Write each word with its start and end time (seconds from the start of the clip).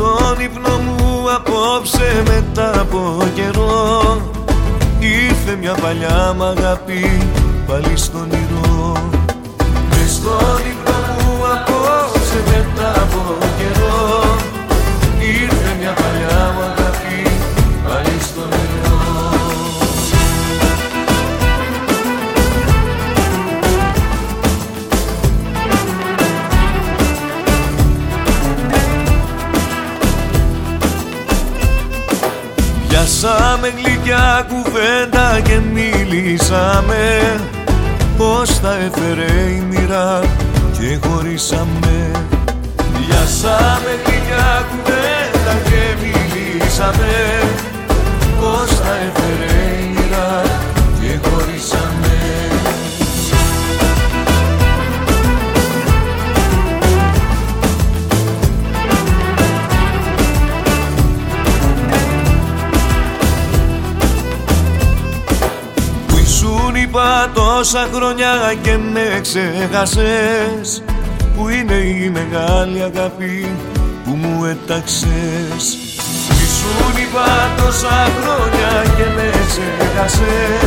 στον 0.00 0.40
ύπνο 0.40 0.78
μου 0.78 1.32
απόψε 1.34 2.22
μετά 2.26 2.80
από 2.80 3.22
καιρό. 3.34 4.20
Ήρθε 4.98 5.56
μια 5.56 5.74
παλιά 5.74 6.34
μ' 6.36 6.42
αγάπη 6.42 7.28
πάλι 7.66 7.96
στον 7.96 8.28
ήρω 8.30 9.19
Πιάσαμε 33.20 33.68
γλυκιά 33.68 34.46
κουβέντα 34.48 35.40
και 35.40 35.58
μίλησαμε 35.72 37.40
Πώς 38.16 38.60
τα 38.60 38.74
έφερε 38.74 39.50
η 39.50 39.62
μοίρα 39.68 40.20
και 40.78 41.08
χωρίσαμε. 41.08 42.10
Πιάσαμε 42.76 43.90
γλυκιά 44.04 44.64
κουβέντα 44.70 44.89
είπα 66.90 67.30
τόσα 67.34 67.88
χρόνια 67.94 68.54
και 68.62 68.76
με 68.92 69.20
ξέχασες 69.22 70.82
Που 71.36 71.48
είναι 71.48 71.74
η 71.74 72.10
μεγάλη 72.10 72.82
αγάπη 72.82 73.54
που 74.04 74.10
μου 74.10 74.44
έταξες. 74.44 75.62
Που 76.28 76.34
ήσουν 76.44 77.02
είπα 77.02 77.50
τόσα 77.56 78.08
χρόνια 78.20 78.94
και 78.96 79.04
με 79.16 79.30
ξέχασες 79.48 80.59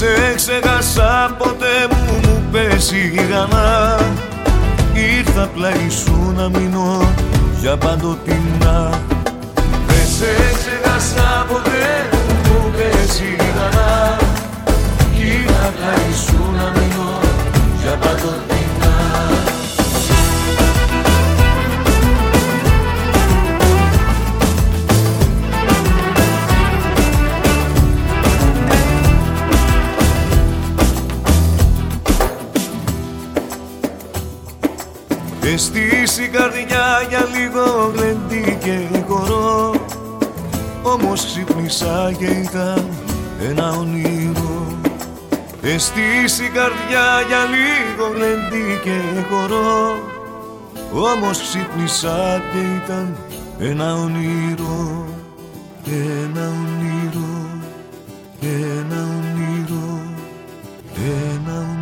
σε 0.00 0.34
ξεχάσα 0.34 1.34
ποτέ 1.38 1.88
μου 1.90 2.20
μου 2.22 2.42
πέσει 2.52 2.96
η 2.96 3.24
γανά 3.30 3.98
Ήρθα 5.18 5.46
πλάι 5.54 5.88
σου 5.88 6.32
να 6.36 6.48
μείνω 6.48 7.12
για 7.60 7.76
παντοτινά 7.76 8.89
Εστίσει 35.52 36.22
η 36.22 36.28
καρδιά 36.28 37.06
για 37.08 37.26
λίγο 37.34 37.92
γλεντή 37.94 38.58
και 38.64 38.98
χορό. 39.08 39.74
Όμως 40.82 41.24
ξύπνησα 41.24 42.12
και 42.18 42.24
ήταν 42.24 42.88
ένα 43.48 43.70
όνειρο. 43.70 44.66
Εστίσει 45.62 46.44
η 46.44 46.48
καρδιά 46.48 47.06
για 47.28 47.42
λίγο 47.44 48.08
γλεντή 48.14 48.80
και 48.82 48.98
χορό. 49.30 49.98
Όμως 50.92 51.40
ξύπνησα 51.40 52.42
και 52.52 52.58
ήταν 52.84 53.16
ένα 53.58 53.94
όνειρο. 53.94 55.06
Ένα 55.86 56.48
όνειρο. 56.48 57.30
Ένα 58.40 59.02
όνειρο. 59.02 60.00
Ένα 60.92 61.58
όνειρο 61.58 61.79